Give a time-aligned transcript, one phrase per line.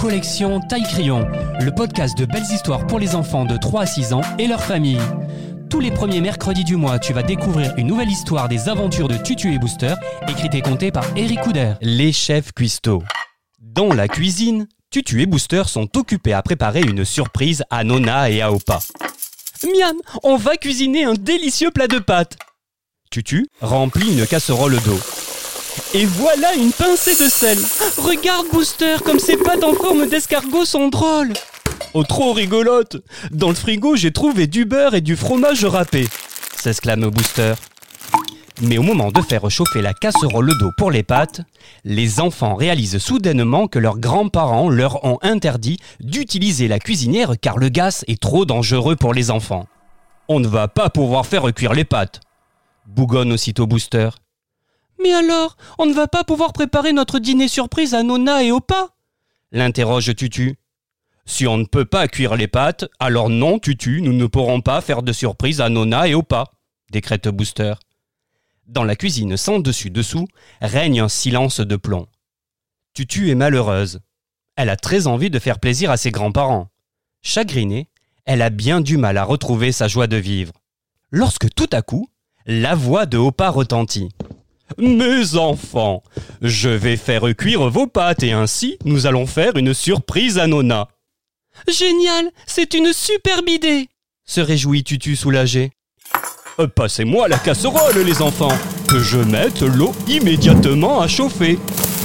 [0.00, 1.28] collection Taille Crayon,
[1.60, 4.64] le podcast de belles histoires pour les enfants de 3 à 6 ans et leurs
[4.64, 5.00] familles.
[5.68, 9.18] Tous les premiers mercredis du mois, tu vas découvrir une nouvelle histoire des aventures de
[9.18, 9.92] Tutu et Booster,
[10.26, 11.74] écrite et contée par Eric Couder.
[11.82, 13.02] Les chefs cuistots.
[13.60, 18.40] Dans la cuisine, Tutu et Booster sont occupés à préparer une surprise à Nona et
[18.40, 18.78] à Opa.
[19.64, 22.38] Miam, on va cuisiner un délicieux plat de pâtes.
[23.10, 24.98] Tutu remplit une casserole d'eau.
[25.94, 27.58] Et voilà une pincée de sel.
[27.98, 31.32] Regarde Booster, comme ces pâtes en forme d'escargot sont drôles.
[31.94, 32.98] Oh, trop rigolote
[33.32, 36.06] Dans le frigo, j'ai trouvé du beurre et du fromage râpé,
[36.56, 37.54] s'exclame Booster.
[38.62, 41.40] Mais au moment de faire chauffer la casserole d'eau pour les pâtes,
[41.84, 47.70] les enfants réalisent soudainement que leurs grands-parents leur ont interdit d'utiliser la cuisinière car le
[47.70, 49.66] gaz est trop dangereux pour les enfants.
[50.28, 52.20] On ne va pas pouvoir faire cuire les pâtes.
[52.86, 54.10] Bougonne aussitôt Booster.
[55.02, 58.90] Mais alors, on ne va pas pouvoir préparer notre dîner surprise à Nona et Opa
[59.52, 60.56] l'interroge Tutu.
[61.26, 64.80] Si on ne peut pas cuire les pâtes, alors non, Tutu, nous ne pourrons pas
[64.80, 66.50] faire de surprise à Nona et Opa,
[66.90, 67.74] décrète Booster.
[68.66, 70.28] Dans la cuisine sans dessus-dessous
[70.60, 72.06] règne un silence de plomb.
[72.94, 74.00] Tutu est malheureuse.
[74.56, 76.68] Elle a très envie de faire plaisir à ses grands-parents.
[77.22, 77.88] Chagrinée,
[78.24, 80.52] elle a bien du mal à retrouver sa joie de vivre.
[81.10, 82.08] Lorsque tout à coup,
[82.46, 84.10] la voix de Opa retentit.
[84.78, 86.02] Mes enfants,
[86.42, 90.88] je vais faire cuire vos pâtes et ainsi nous allons faire une surprise à Nona.
[91.68, 93.88] Génial, c'est une superbe idée
[94.30, 95.72] se réjouit Tutu soulagé.
[96.60, 98.56] Euh, Passez-moi la casserole, les enfants,
[98.88, 101.58] que je mette l'eau immédiatement à chauffer.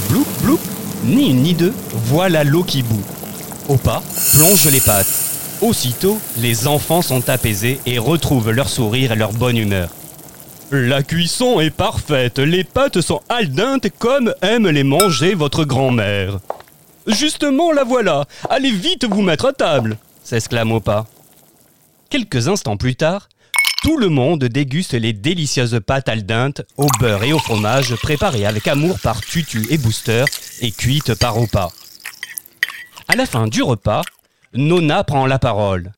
[0.09, 0.59] Bloup, bloup,
[1.03, 3.03] ni une ni deux, voilà l'eau qui bout.
[3.69, 4.01] Opa
[4.33, 5.07] plonge les pâtes.
[5.61, 9.89] Aussitôt, les enfants sont apaisés et retrouvent leur sourire et leur bonne humeur.
[10.71, 16.39] La cuisson est parfaite, les pâtes sont al dente comme aime les manger votre grand-mère.
[17.05, 21.05] Justement, la voilà, allez vite vous mettre à table, s'exclame Opa.
[22.09, 23.29] Quelques instants plus tard,
[23.83, 28.47] tout le monde déguste les délicieuses pâtes al dente au beurre et au fromage préparées
[28.47, 30.25] avec amour par Tutu et Booster
[30.61, 31.69] et cuites par Opa.
[33.07, 34.01] À la fin du repas,
[34.55, 35.91] Nona prend la parole.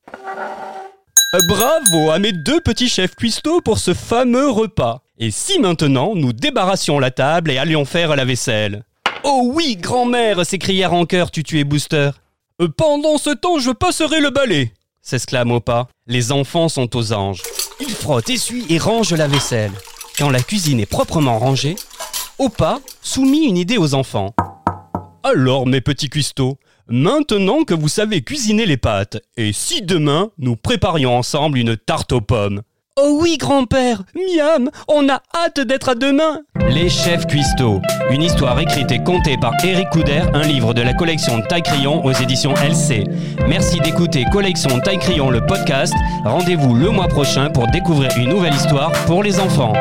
[1.46, 5.02] Bravo à mes deux petits chefs cuistots pour ce fameux repas.
[5.20, 8.84] Et si maintenant nous débarrassions la table et allions faire la vaisselle?
[9.24, 12.12] Oh oui, grand-mère s'écrièrent en chœur Tutu et Booster.
[12.62, 14.72] Euh, Pendant ce temps, je passerai le balai
[15.08, 15.88] s'exclame Opa.
[16.06, 17.42] Les enfants sont aux anges.
[17.80, 19.72] Ils frottent, essuient et rangent la vaisselle.
[20.18, 21.76] Quand la cuisine est proprement rangée,
[22.40, 24.34] Opa soumit une idée aux enfants.
[25.24, 26.58] Alors, mes petits cuistots,
[26.90, 32.12] maintenant que vous savez cuisiner les pâtes, et si demain nous préparions ensemble une tarte
[32.12, 32.62] aux pommes?
[33.00, 38.60] Oh oui, grand-père Miam On a hâte d'être à demain Les chefs cuistots, une histoire
[38.60, 42.56] écrite et contée par Eric Couder, un livre de la collection Taille Crayon aux éditions
[42.56, 43.04] LC.
[43.48, 45.94] Merci d'écouter Collection Taille Crayon le podcast.
[46.26, 49.74] Rendez-vous le mois prochain pour découvrir une nouvelle histoire pour les enfants.